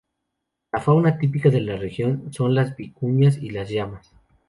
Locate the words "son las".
2.33-2.75